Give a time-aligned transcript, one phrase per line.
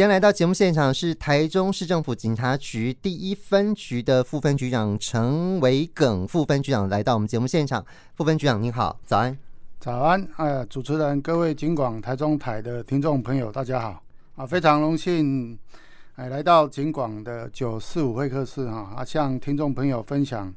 [0.00, 7.84] 今天来到节目现场是台中市政府警察局第一分局的副分局长陈维耿副分局长来到我们节目现场。
[8.14, 9.36] 副分局长您好，早安。
[9.78, 14.02] 早安，呃，主持人、各位警广台中台的听众朋友，大家好
[14.36, 14.46] 啊！
[14.46, 15.58] 非常荣幸，
[16.14, 20.50] 哎，来到警广的九四五会客室哈啊，向听众朋友分享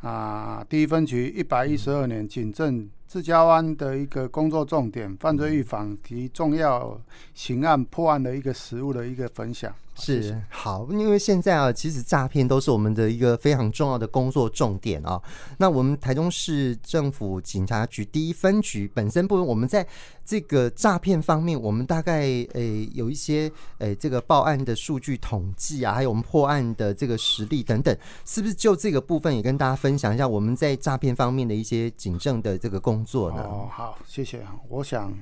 [0.00, 6.96] 啊，第一分局一百一十二年警政自家湾的一个工作重点，犯罪预防及重要
[7.34, 9.74] 刑案破案的一个实务的一个分享。
[10.00, 15.20] 是好，因为现在啊，其实诈骗都是我们的一个非常重要的工作重点啊。
[15.58, 19.86] 那我们台中市政府警察局第一分局本身部分，我们在
[20.24, 33.42] 这个诈骗方面，我们大概诶、欸、有一些诶、欸、这个报案的数据统计啊，还有我们破案的这个实力等等，是不是就这个部分也跟大家分享一下我们在诈骗方面的一些警政的这个工作呢？
[33.42, 34.40] 哦，好，谢谢。
[34.68, 35.12] 我想。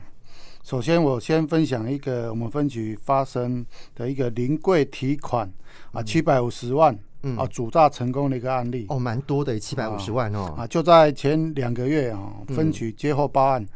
[0.69, 3.65] 首先，我先分享一个我们分局发生
[3.95, 5.51] 的一个临柜提款
[5.93, 6.95] 啊，七百五十万
[7.39, 8.84] 啊，主诈成功的一个案例。
[8.91, 10.55] 哦，蛮多的，七百五十万哦。
[10.59, 13.67] 啊，就在前两个月啊，分局接获报案，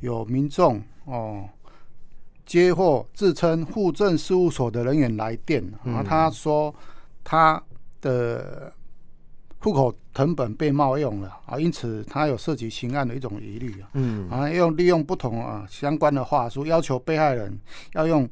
[0.00, 1.46] 有民众哦
[2.46, 6.74] 接获自称户政事务所的人员来电啊，他说
[7.22, 7.62] 他
[8.00, 8.72] 的。
[9.62, 13.88] 户口成本被冒用了啊，因此他有涉及刑案的一种疑虑啊。
[13.92, 14.28] 嗯。
[14.30, 17.58] 啊，用利用不同啊相关的话术，要求被害人
[17.92, 18.28] 要用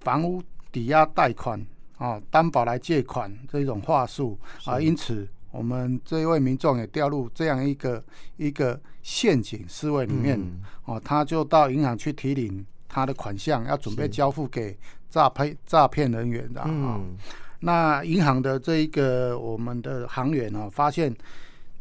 [0.00, 1.62] 房屋抵押贷款
[1.98, 8.02] 啊担保来借款这种话术啊，因此我们这一位民众也掉入这样一个
[8.38, 10.38] 一个陷阱思维里面
[10.86, 10.94] 哦、嗯。
[10.96, 14.76] 啊，他就到银行去提领他的款项，要准备交付给
[15.10, 16.66] 诈骗诈骗人员的啊。
[16.68, 17.16] 嗯
[17.64, 21.14] 那银行的这一个我们的行员啊，发现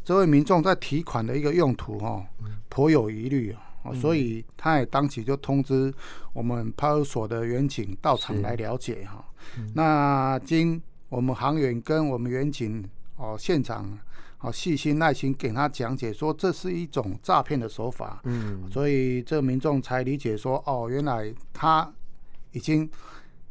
[0.02, 2.26] 这位民众在提款的一个用途哈，
[2.70, 3.54] 颇有疑虑
[3.84, 5.94] 啊，所以他也当即就通知
[6.32, 9.26] 我们派出所的员警到场来了解哈。
[9.74, 12.82] 那经我们行员跟我们员警
[13.18, 14.00] 哦现场
[14.40, 21.92] 哦细心耐心给他讲解说，这是一种诈骗的手法，嗯，所以这民众才理解说哦，原来他
[22.54, 22.90] 已经。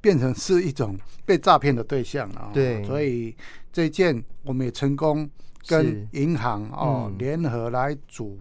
[0.03, 3.35] 变成是一种被诈骗的对象了，对，所以
[3.73, 5.27] 这件我们也成功
[5.67, 8.37] 跟银行哦联合来主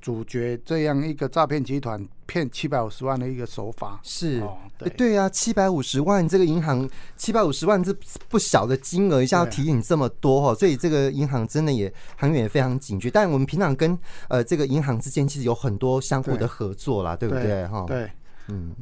[0.00, 3.98] 主角这样一个诈骗集团骗七百五十万的一个手法。
[4.02, 4.42] 是，
[4.76, 4.90] 对。
[4.90, 7.90] 对啊，七百五十万这个银行七百五十万这
[8.28, 13.10] 不小的金额，一下要提醒这么多哦，所以这个银行真的也行员也非常警觉。
[13.10, 17.66] 但我们平常跟呃这个银行之间其实有很多相互的合作啦，对不对？
[17.68, 18.10] 哈，对，
[18.48, 18.74] 嗯。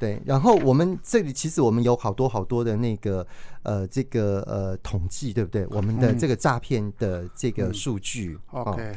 [0.00, 3.24] 对，然后我们这里其实我们有好多好多的那个
[3.64, 5.66] 呃这个呃统计，对不对？
[5.66, 8.38] 我们的这个诈骗的这个数据。
[8.50, 8.96] 嗯、OK，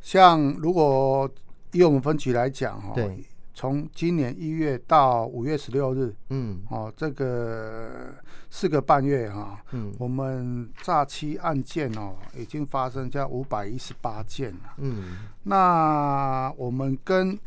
[0.00, 1.30] 像如果
[1.72, 8.14] 以我们分局来讲哈，对，从今年一月到五月十六日，嗯，哦，这个
[8.48, 17.38] 四个半月哈，嗯，我们诈欺案件哦已经发生在五百一十八件了，嗯，那我们跟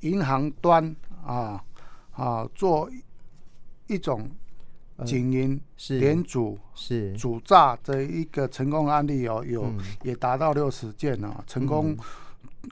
[0.00, 1.62] 银行端啊。
[2.18, 2.90] 啊，做
[3.86, 4.28] 一种
[5.06, 11.96] 警银联组是主诈的一个成功案例哦，有也达到六十件哦，成功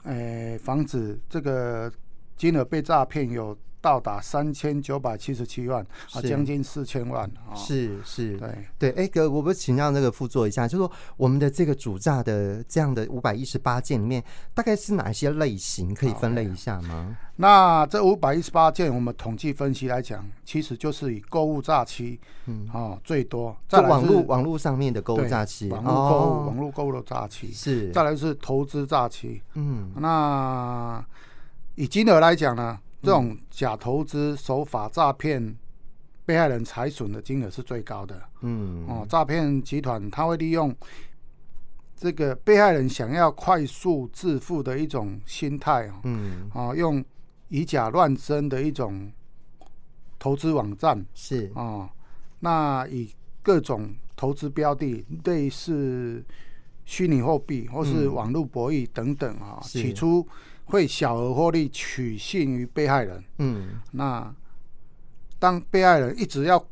[0.03, 1.91] 诶防止这个
[2.35, 3.57] 金额被诈骗有。
[3.79, 7.55] 到达三千九百七十七万啊，将近四千万啊！
[7.55, 8.49] 是是，对
[8.79, 8.89] 对。
[8.91, 14.23] 哎、欸，哥，我不请教那个副座一下，就是说我们的这个主炸的这样的五百一十八件里面，
[14.53, 15.93] 大概是哪一些类型？
[15.93, 17.15] 可以分类一下吗？
[17.35, 23.55] 那这五百一十八件，我们统计分析来讲，其实就是以购物诈欺，嗯，哦，最多。
[23.69, 27.91] 在网络网络上面的购物诈欺，网络购物网络购物的诈欺是。
[27.91, 31.05] 再来是投资诈欺，嗯，那
[31.75, 32.79] 以金额来讲呢？
[33.07, 35.57] 这种假投资手法诈骗
[36.25, 38.21] 被害人财损的金额是最高的。
[38.41, 40.75] 嗯，哦，诈骗集团他会利用
[41.95, 47.01] 这个被害人想要快速致富的一种心态，嗯，啊，用
[47.47, 49.09] 以假乱真的一种
[50.19, 51.05] 投资网站。
[51.13, 51.49] 是。
[51.55, 51.89] 啊，
[52.41, 53.09] 那以
[53.41, 56.21] 各种投资标的，类似
[56.83, 60.27] 虚拟货币或是网络博弈等等啊，起初。
[60.67, 64.33] 会小额获利取信于被害人，嗯，那
[65.39, 66.63] 当被害人一直要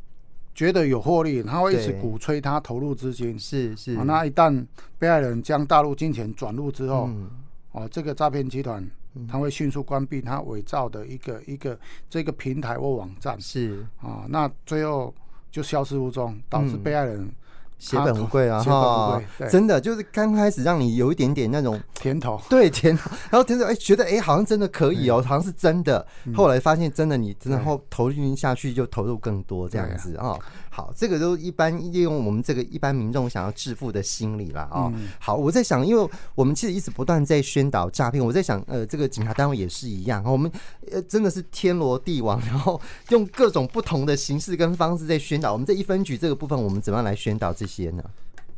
[0.53, 4.03] 觉得有获利，他会一直鼓吹他投入资金，是是、啊。
[4.03, 4.65] 那一旦
[4.99, 7.29] 被害人将大陆金钱转入之后，嗯、
[7.71, 8.85] 哦，这个诈骗集团
[9.29, 11.77] 他会迅速关闭他伪造的一个一个
[12.09, 13.85] 这个平台或网站，是。
[14.01, 15.13] 啊，那最后
[15.49, 17.29] 就消失无踪，导致被害人
[17.77, 18.59] 血本无归啊！
[18.61, 26.05] 血本无归，真的就是刚开始让你有一点点那种甜头， 对甜头，然后甜头哎，觉得哎、欸，好像真的可以哦、喔，好像是真的。
[26.25, 30.39] 嗯、后来发现真的，你真的后投入下去就投入更多这样子啊、喔。
[30.75, 34.91] 好，这个都一般利用我们这个一般民众想要致富的心理啦啊、
[35.21, 40.51] 好，我在想，因为我们其实一直不断在宣导诈骗，我在想，呃，这个警察单位也是一样，我们
[40.91, 45.53] 呃真的是天罗地网，然后用各种不同的形式跟方式在宣导。
[45.53, 48.03] 我们这一分局这个部分，我们怎么样来宣导这些呢？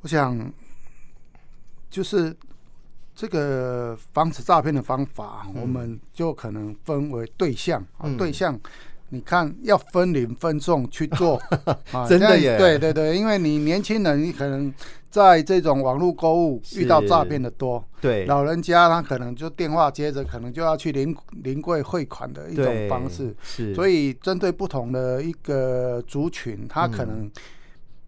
[0.01, 0.51] 我想，
[1.87, 2.35] 就是
[3.15, 8.59] 这个防止诈骗的方法，我们就可能分为对象啊，嗯、对象，
[9.09, 11.41] 你看要分龄分众去做。
[11.91, 14.73] 啊，真的耶，对对对，因为你年轻人，你可能
[15.09, 27.29] 在这种网络购物遇到诈骗的多，对，老人家他可能就电话接着，可能就要去临临柜汇款的一种方式，是，所以针对不同的一个族群，他可能。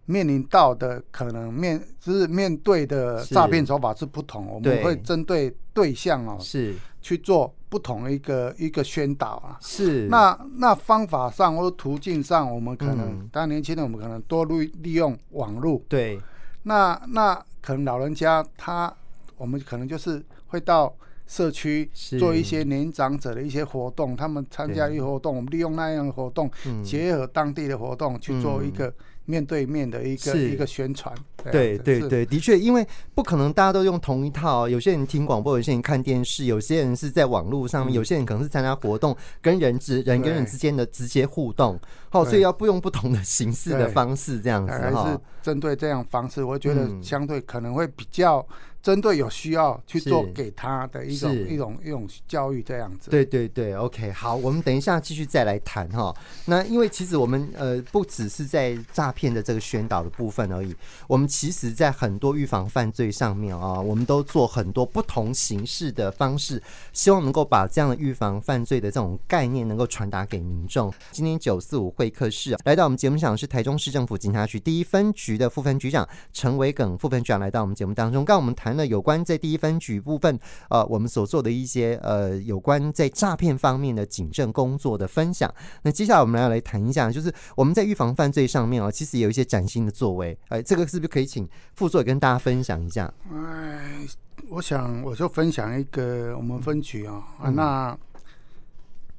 [0.06, 9.58] 面临到的可能面就是面对的诈骗手法是不同，我们会针对对象哦，是去做不同的一个一个宣导啊。
[9.60, 15.82] 是那那方法上或途径上，我们可能当年轻人，我们可能多利利用网络。
[15.88, 16.20] 对，
[16.62, 18.92] 那那可能老人家他，
[19.36, 20.94] 我们可能就是会到
[21.30, 21.88] 社区
[22.18, 26.50] 做一些年长者的一些活动，他们参加一些活动，我们利用那样的活动，
[26.82, 28.92] 结合当地的活动去做一个。
[29.26, 31.14] 面对面的一个一个宣传，
[31.52, 32.84] 对对对，的确，因为
[33.14, 34.68] 不可能大家都用同一套。
[34.68, 41.78] 有些人听广播，有些人看电视，有些人是在网络上面，有些人可能是参加活动，跟人之人跟人之间的直接互动。
[42.08, 45.04] 好，所以要不用不同的形式的方式这样子哈。
[45.04, 48.44] 还是针对这样方式，我觉得相对可能会比较。
[48.82, 53.10] 针对有需要去做给他的一种一种一种教育这样子。
[53.10, 56.14] 对对对，OK，好，我们等一下继续再来谈哈。
[56.46, 60.74] 那因为其实我们呃不只是在诈骗的这个宣导的部分而已，
[61.06, 66.62] 我们其实在很多预防犯罪上面啊，我们都做很多不同形式的方式，
[66.94, 70.90] 希望能够把这样的预防犯罪的这种概念能够传达给民众。
[71.10, 78.69] 今天九四五会客室来到我们节目上是台中市政府警察局第一分局的副分局长陈维耿副分局长来到我们节目当中，跟我们谈。
[78.74, 80.38] 那有关在第一分局部分，
[80.68, 85.52] 呃，我们所做的一些呃，有关在诈骗方面的警政工作的分享。
[85.82, 90.38] 那接下来我们要来谈一下，就是我们在预防犯罪上面啊，其实有一些崭新的作为。
[90.48, 93.12] 哎，这个是不是可以请副座跟大家分享一下？
[93.32, 94.06] 哎，
[94.48, 97.98] 我想我就分享一个我们分局啊，嗯、那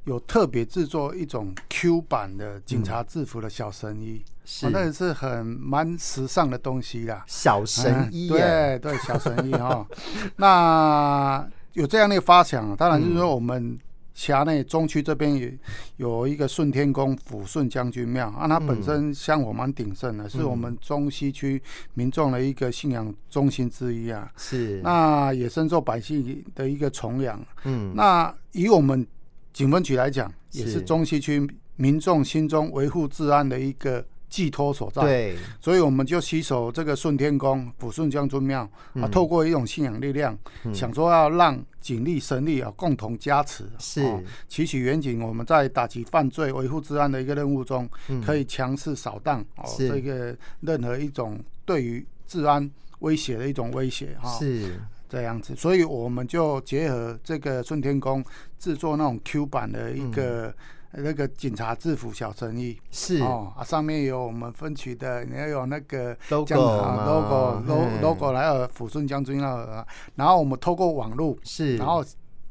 [0.06, 4.24] 有特别制作一种 Q 版的警察制服的小神医。
[4.25, 7.24] 嗯是，那也是很蛮时尚的东西啦。
[7.27, 9.88] 小神医，对对，小神医哈。
[10.36, 13.77] 那有这样的发想，当然就是说我们
[14.15, 15.50] 辖内中区这边有
[15.98, 21.62] 有一个顺天宫抚顺将军庙啊，它本身香火蛮鼎盛的，是我们中西区
[21.94, 24.30] 民众的一个信仰中心之一啊。
[24.36, 27.39] 是，那也深受百姓的一个崇仰。
[27.63, 29.07] 嗯，那以我们
[29.53, 34.06] 警分局来讲，也是中西区民众心中维护治安的一个。
[34.31, 38.62] 寄托所在，对，所以我们就携手这个顺天宫、抚顺将军庙
[38.94, 40.33] 啊，透过一种信仰力量，
[40.63, 44.01] 嗯、想说要让警力神力啊共同加持，是，
[44.48, 47.89] 期许远景我们在打击犯罪、维护治安的一个任务中，
[48.25, 54.80] 可以强势扫荡哦，这个任何一种对于治安威胁的一种威胁哈，是
[55.11, 58.23] 这样子，所以我们就结合这个顺天宫
[58.57, 60.47] 制作那种 Q 版的一个。
[60.47, 60.53] 嗯。
[60.93, 62.77] 那个警察制服小生意。
[62.91, 63.21] 是。
[63.21, 67.63] 哦啊，上面有我们分区的，你要有那个 logo logo
[68.01, 72.03] logo 来有抚顺将军那，然后我们透过网络是，然后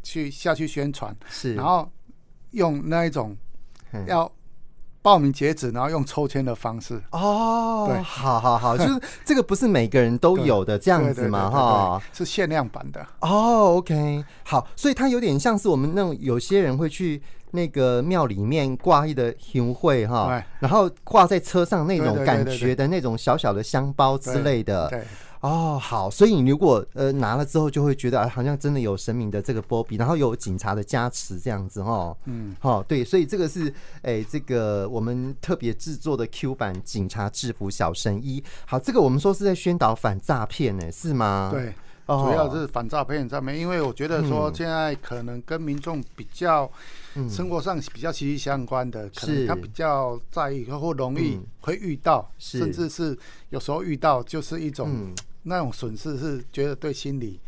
[0.03, 1.87] 去下去宣传是，然后
[2.53, 3.37] 用那一种
[4.07, 4.33] 要
[5.03, 7.01] 报名截止，然后用抽签的方式。
[7.11, 13.07] 哦，对，好好好， 就是这个不是每个人都有的这样子嘛哈，是限量版的。
[13.21, 17.23] 哦，OK，好，所以它有点像是我们那种有些人会去。
[17.53, 24.89] 那个庙里面挂一的香会哈，然后挂在车上那种感觉的那种小小的香包之类的。
[24.89, 25.03] 对，
[25.41, 32.17] 哦，好，所以你如果呃拿了之后，就会觉得啊好像真的有神明的这个波比，然后有警察的加持这样子哦。
[32.27, 38.43] 嗯，好，对，所以这个是哎，这个我们特别制作的 Q 版警察制服小神医。
[38.67, 41.51] 好，这个我们说是在宣导反诈骗呢，是吗？
[41.53, 41.73] 对。
[42.07, 46.69] 主要是反诈骗上面，因为我觉得说现在可能跟民众比较
[47.29, 53.17] 生活上比较息息相关的，可能他比较在意或容易会遇到，甚至是
[53.51, 57.41] 有时候遇到就是一种那种损失，是觉得对心理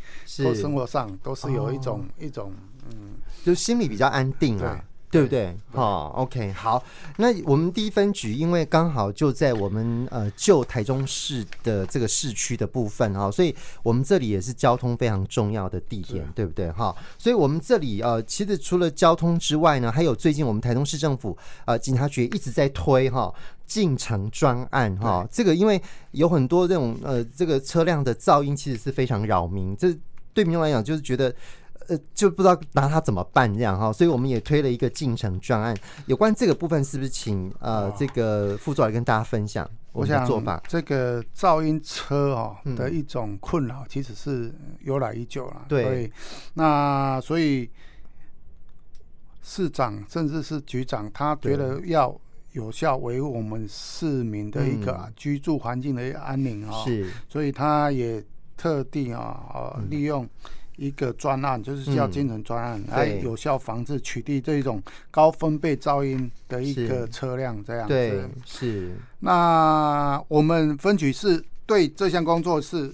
[0.43, 2.53] 或生活上都是有一种一种
[2.89, 3.13] 嗯，
[3.45, 4.83] 就心里比较安定啊。
[5.13, 5.55] 对不对？
[5.71, 6.83] 好，OK，好。
[7.17, 16.71] 那我们第一分局，因为刚好就在我们呃旧台中市的这个市区的部分哈，所以我们这里也是交通非常重要的地点，对不对？
[16.71, 23.31] 哈，所以我们这里呃，其实除了交通之外呢，还有最近我们台中市政府呃警察局一直在推哈
[23.73, 29.97] 进城专案哈，这个因为有很多这种呃这个车辆的噪音其实是非常扰民，这
[30.33, 31.33] 对民众来讲就是觉得。
[31.89, 35.75] 呃，就不知道拿它怎么办这样哈，所以我们也推了一个进城专案。
[36.05, 40.63] 有关这个部分，是不是请呃这个副座来跟大家分享我们的做法？
[40.65, 45.65] 这个噪音车哦的一种困扰，其实是由来已久了。
[45.67, 46.11] 对、嗯，
[46.53, 47.69] 那所以
[49.41, 52.17] 市长甚至是局长，他觉得要
[52.53, 58.23] 有效维护我们市民的一个居住环境的一个安宁啊，是，所以他也
[58.57, 60.27] 特地啊呃利用。
[60.75, 64.81] 一个专案就是叫精神专案，嗯、来有效防治取缔这种
[65.11, 67.93] 高分贝噪音的一个车辆，这样子。
[67.93, 68.97] 对，是。
[69.19, 72.91] 那我们分局是对这项工作是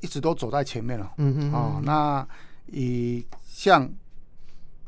[0.00, 1.12] 一直都走在前面了。
[1.18, 1.52] 嗯嗯。
[1.52, 2.26] 哦，那
[2.66, 3.88] 以像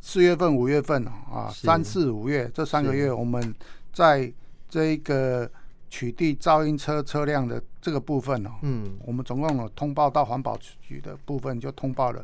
[0.08, 3.54] 四月份、五月份啊，三四五月这三个月，我们
[3.92, 4.32] 在
[4.70, 5.50] 这个。
[5.90, 12.22] 取缔噪音车车辆的这个部分哦，嗯，我们总共有通报到环保局的部分，就通报了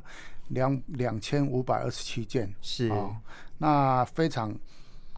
[0.48, 2.88] 两两千五百二十七件，是。
[2.88, 3.16] 啊、哦，
[3.56, 4.54] 那非常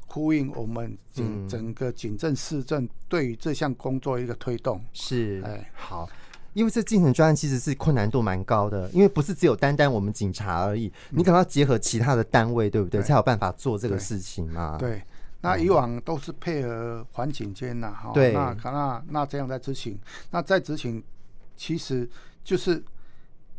[0.07, 5.43] 呼应我们整整个警政市政对于这项工作一个推动，是。
[5.45, 5.69] 哎。
[5.75, 6.09] 好，
[6.57, 13.03] 因为这精神专案其实是困难度蛮高的，因为不是只有单单我们警察而已，你可能要结合其他的单位，对不对？
[13.03, 15.03] 才有办法做这个事情嘛，对。
[15.43, 19.99] 那以往都是配合环警监呐，哈，那那那这样在执行，
[20.31, 21.05] 那在执行，
[21.59, 22.09] 其实
[22.43, 22.83] 就是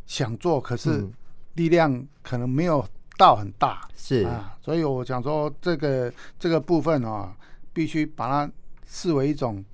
[0.04, 1.08] 想做，可是
[1.54, 2.84] 力量可能没有
[3.16, 4.24] 到很大，是。
[4.24, 7.32] 啊，所以我想说这个这个部分啊，
[7.72, 8.52] 必须把它
[8.88, 9.64] 视为一种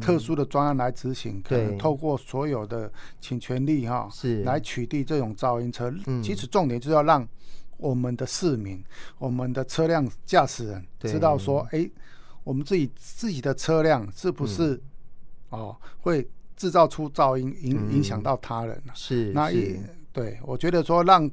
[0.00, 2.90] 特殊的专案来执行，可能透过所有的
[3.20, 7.26] 请权力哈，是来取缔这种噪音车，其实重点就是要让。
[7.80, 8.82] 我们的市民，
[9.18, 11.92] 我们的车辆驾驶人知道说，哎、欸，
[12.42, 14.80] 我们自己自己的车辆是不是、嗯、
[15.50, 18.92] 哦会制造出噪音，影影响到他人了？
[18.96, 19.78] 是，那也
[20.12, 21.30] 对，我觉得说让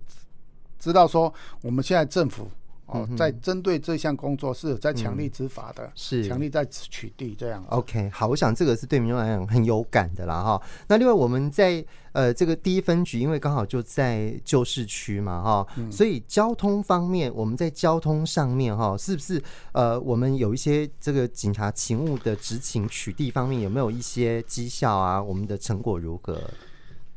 [0.77, 2.48] 知道说，我们现在政府。
[2.88, 7.63] 哦，在针对这项工作是在强力执法的，嗯、是强力在取缔这样。
[7.70, 10.62] OK，好，我想这个是对民众来讲很有感的啦哈。
[10.88, 25.22] 那另外我们在呃这个第一分局，因为刚好就在旧市区嘛哈，嗯、所以交通方面，我们在交通上面哈，是不是呃我们有一些这个警察勤务的执勤取缔方面有没有一些绩效啊？
[25.22, 26.39] 我们的成果如何？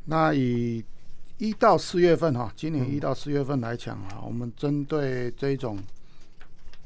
[0.06, 0.82] 那以
[1.38, 5.78] 一到四月份哈，今年一到四月份来讲啊，我们针对这种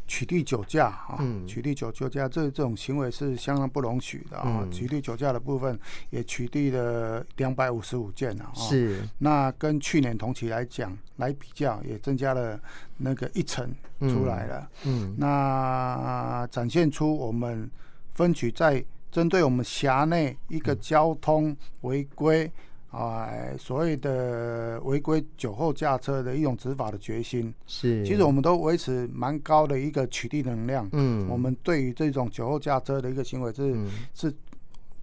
[0.06, 4.62] 取缔酒驾啊，取缔酒酒驾这这种行为是相当不容许的啊。
[4.71, 5.78] 取缔酒驾的部分
[6.11, 8.52] 也取缔了两百五十五件啊。
[8.54, 9.00] 是。
[9.18, 12.61] 那跟去年同期来讲来比较，也增加了
[12.99, 14.71] 那个一成出来了。
[14.85, 15.14] 嗯。
[15.18, 17.71] 那展现出我们
[18.12, 22.52] 分局在针对我们辖内一个交通违规。
[22.93, 30.87] 啊，所谓的违规酒后驾车的一种执法的决心是，其实我们都维持蛮高的一个取缔能量。
[30.93, 34.35] 嗯，我们对于这种酒后驾车的一个行为是、嗯、是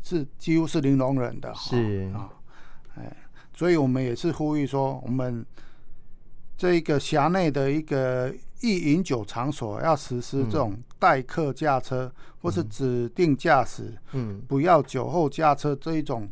[0.03, 1.51] 是几乎是零容忍的。
[1.55, 2.29] 是啊，
[2.95, 3.11] 哎，
[3.55, 5.43] 所以我们也是呼吁说，我们
[6.55, 8.31] 这一个辖内的一个
[8.61, 16.29] 易饮酒场所要实施这种代客驾车、嗯、或是指定驾驶，嗯，不要酒后驾车这一种。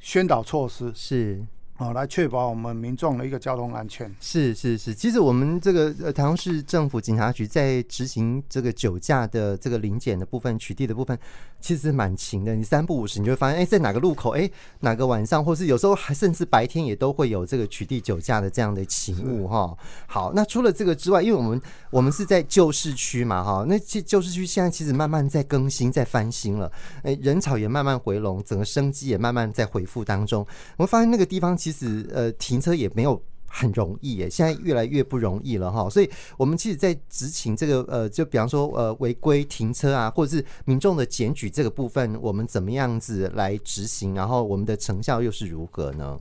[0.00, 1.44] 宣导措施是。
[1.80, 4.12] 哦，来确保我们民众的一个交通安全。
[4.20, 11.16] 是是是，其实我们这个呃台中市政府警察局在执行这个酒驾的这个临检的部分、取缔的部分，
[11.60, 12.54] 其实蛮勤的。
[12.54, 14.50] 你三不五时，你就会发现，哎，在哪个路口，哎，
[14.80, 19.76] 哪个晚上，或是有时候还甚至白天也都会有这个取缔酒驾的这样的勤务哈。
[20.06, 21.60] 好，那除了这个之外，因为我们
[21.90, 26.70] 我们是在旧市区嘛哈，那旧旧市区现在其实慢慢在更新、在翻新了，
[27.02, 30.46] 哎，人潮也慢慢回笼，整个生机也慢慢在恢复当中。
[30.76, 35.88] 我们发现那个地方其实呃，停车也没有很容易耶，现在越来越不容易了哈。
[35.88, 44.14] 所以，我们其实，在执行这个呃，就比方说呃，违规停车啊，或者是民众的检举这个部分，我们怎么样子来执行？
[44.14, 46.18] 然后，我们的成效又是如何呢？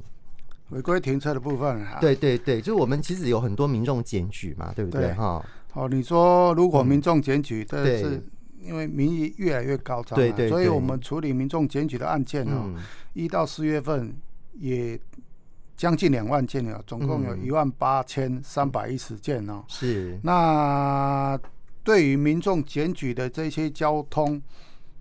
[0.70, 5.14] 违规停车的部分，对对对，就是我们其实有很多民众检举嘛，对不对？
[5.14, 5.46] 哈。
[5.74, 8.24] 哦，你说如果民众检举，这是
[8.62, 12.74] 因为民意越来越高涨，对对，所以我们处理民众检举的案件哦，
[13.14, 14.16] 一到四月份
[14.54, 14.98] 也。
[15.78, 19.64] 将近两万件了，总共有一万八千三百一十件哦。
[19.68, 20.20] 是。
[20.24, 21.40] 那
[21.84, 24.42] 对于民众检举的这些交通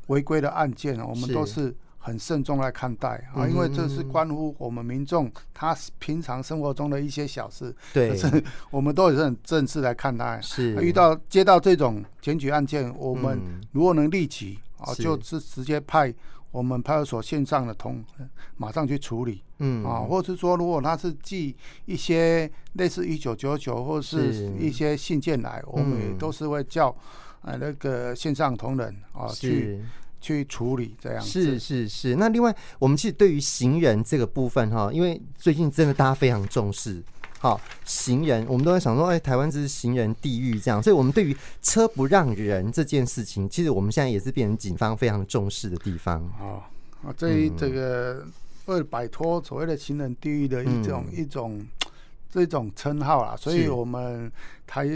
[0.09, 7.75] 违规的案件，我们都是很慎重来看待啊，因为这是关乎我们民众他平常生活中的一些小事。
[7.95, 8.15] 对。
[8.15, 10.39] 是我们都也是很正式来看待。
[10.43, 10.77] 是。
[10.83, 13.41] 遇到接到这种检举案件，我们
[13.73, 16.15] 如果能立即啊，就是直接派。
[16.57, 18.03] 我们派出所线上的同
[18.57, 26.89] 马上去处理，嗯啊，或者是说，如果他是寄一些类似一九九九或是一些信件来，我们也都是会叫
[27.43, 29.83] 呃那个线上同仁啊去
[30.19, 31.23] 去处理这样。
[31.23, 32.17] 是是是。
[32.17, 37.05] 那另外，我们其实对于行人这个部分哈，因为最近真的大家非常重视。
[37.47, 46.21] 好，行人，我们都在想说，哎，台湾这是行人地狱这样，所以我们对于车不让人这件事情，其实我们现在也是变成警方非常重视的地方。
[46.41, 46.61] 哦，
[47.05, 48.27] 啊，这一这个
[48.65, 51.65] 为了摆脱所谓的行人地狱的一种、嗯、一种
[52.29, 54.29] 这种称号啦，所以我们
[54.67, 54.89] 台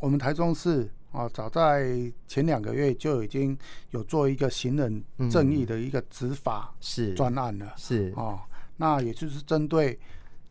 [0.00, 3.54] 我们台中市啊，早在前两个月就已经
[3.90, 7.12] 有做一个行人正义的一个执法是。
[7.12, 8.14] 专案了，嗯、是。
[8.16, 8.40] 哦，
[8.78, 9.98] 那也就是针对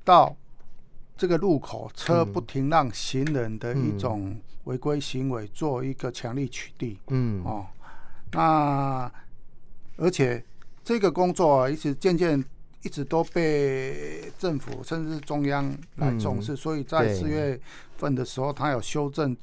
[0.06, 0.38] 到。
[1.18, 6.96] 这个路口车不停让行人的一种违规行为，做一个强力取缔。
[7.08, 7.66] 嗯哦，
[8.32, 9.12] 那
[9.98, 10.44] 而且
[10.84, 12.44] 这个工作啊，一直渐渐
[12.84, 17.60] 一直都被政府甚至中央来重视，所以在四月
[17.98, 19.36] 份的时候，他有修正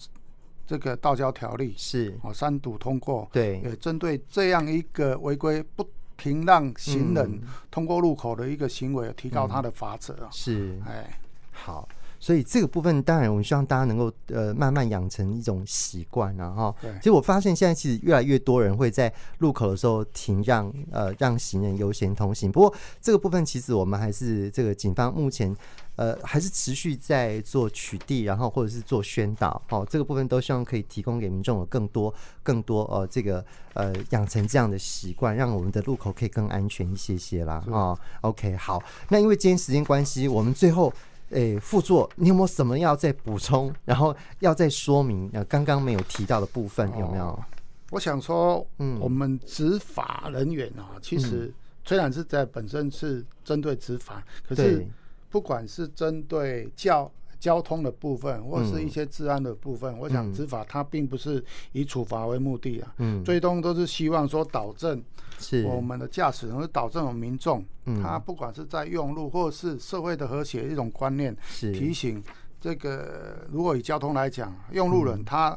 [0.66, 3.28] 这个道交条例，是哦三读通过。
[3.33, 5.85] 对，也针对这样一个违规不
[6.16, 7.40] 停让行人
[7.71, 10.28] 通过路口的一个行为，提高他的罚则。
[10.31, 11.19] 是，哎。
[11.64, 11.88] 好，
[12.21, 22.52] 所以这个部分当然，我们希望大家能够呃慢慢养成一种习惯，然后，其实我发现现在其实越来越多人会在路口的时候停让呃让行人优先通行。
[22.52, 25.56] 不过这个部分其实我们还是这个警方目前
[25.97, 33.42] 呃还是持续在做取缔，然后或者是做宣导，哦，这个部分都希望可以提供给民众有更多更多呃这个
[33.73, 37.64] 呃养成这样的习惯，让我们的路口可以更安全一些些啦。
[37.68, 40.92] 哦，OK，好，那因为今天时间关系，我们最后。
[41.31, 45.28] 诶、欸，副座，你有没有什么要再补充，然后要再说明？
[45.33, 47.25] 呃，刚刚没有提到的部分有没有？
[47.26, 47.45] 哦、
[47.90, 51.52] 我想说，嗯，我们执法人员啊，其实
[51.85, 54.87] 虽然是在本身是针对执法，嗯、可是
[55.30, 57.10] 不管是针对教。
[57.45, 65.04] 交通的部分，或是一些治安的部分，嗯、我想执法它并不是以处罚为目的啊，嗯，最终都是希望说导正
[65.39, 65.63] 是。
[65.67, 71.71] 我们的驾驶人，或导正我们民众，嗯，他不管是在用路或是社会的和谐一种观念，是。
[71.73, 72.23] 提醒
[72.59, 75.54] 这个，如果以交通来讲，用路人他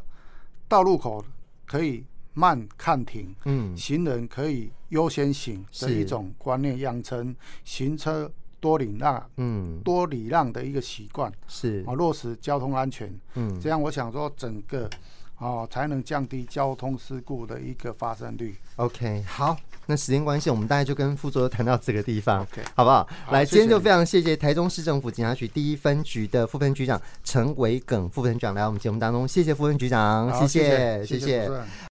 [0.67, 1.23] 到路口
[1.65, 8.29] 可以慢看停，嗯，行人可以优先行的一种观念，养成行车。
[8.59, 14.89] 多礼让，嗯，多礼让的一个习惯是啊，落实交通安全，嗯，这样我想说整个
[15.37, 18.55] 哦才能降低交通事故的一个发生率。
[18.77, 23.07] OK，好，那时间关系，我们大概就跟副座谈到这个地方，OK，好不好？
[23.25, 31.19] 好，来，今天就非常谢谢台中市政府警察局第一分局的副分局长陈维耿副分局长来我们节目当中，谢谢副分局长，谢谢，谢谢。
[31.19, 31.51] 谢谢谢谢。